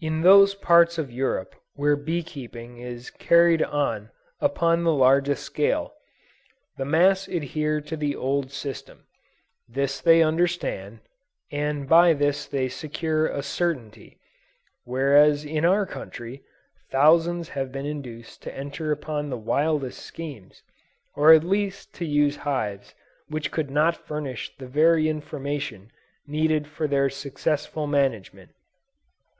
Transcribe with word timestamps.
In 0.00 0.20
those 0.20 0.54
parts 0.54 0.96
of 0.96 1.10
Europe 1.10 1.56
where 1.74 1.96
bee 1.96 2.22
keeping 2.22 2.78
is 2.78 3.10
carried 3.10 3.64
on 3.64 4.12
upon 4.40 4.84
the 4.84 4.92
largest 4.92 5.42
scale, 5.42 5.92
the 6.76 6.84
mass 6.84 7.26
adhere 7.26 7.80
to 7.80 7.96
the 7.96 8.14
old 8.14 8.52
system; 8.52 9.08
this 9.68 10.00
they 10.00 10.22
understand, 10.22 11.00
and 11.50 11.88
by 11.88 12.12
this 12.12 12.46
they 12.46 12.68
secure 12.68 13.26
a 13.26 13.42
certainty, 13.42 14.20
whereas 14.84 15.44
in 15.44 15.64
our 15.64 15.84
country, 15.84 16.44
thousands 16.92 17.48
have 17.48 17.72
been 17.72 17.86
induced 17.86 18.42
to 18.42 18.56
enter 18.56 18.92
upon 18.92 19.30
the 19.30 19.36
wildest 19.36 19.98
schemes, 19.98 20.62
or 21.16 21.32
at 21.32 21.42
least 21.42 21.92
to 21.94 22.04
use 22.06 22.36
hives 22.36 22.94
which 23.26 23.50
could 23.50 23.72
not 23.72 23.96
furnish 23.96 24.56
them 24.56 24.64
the 24.68 24.72
very 24.72 25.08
information 25.08 25.90
needed 26.24 26.68
for 26.68 26.86
their 26.86 27.10
successful 27.10 27.88
management. 27.88 28.52